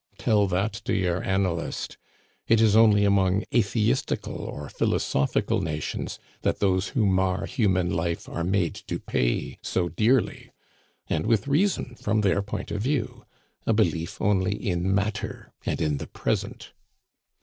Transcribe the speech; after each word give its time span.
Tell 0.17 0.47
that 0.47 0.73
to 0.85 0.95
your 0.95 1.21
analyst! 1.23 1.99
It 2.47 2.59
is 2.59 2.75
only 2.75 3.05
among 3.05 3.43
atheistical 3.53 4.35
or 4.35 4.67
philosophical 4.67 5.61
nations 5.61 6.17
that 6.41 6.57
those 6.59 6.87
who 6.97 7.05
mar 7.05 7.45
human 7.45 7.91
life 7.91 8.27
are 8.27 8.43
made 8.43 8.73
to 8.87 8.97
pay 8.97 9.59
so 9.61 9.89
dearly; 9.89 10.49
and 11.07 11.27
with 11.27 11.47
reason 11.47 11.93
from 11.93 12.21
their 12.21 12.41
point 12.41 12.71
of 12.71 12.81
view 12.81 13.25
a 13.67 13.73
belief 13.73 14.19
only 14.19 14.55
in 14.55 14.91
matter 14.95 15.53
and 15.67 15.79
in 15.79 15.97
the 15.97 16.07
present. 16.07 16.73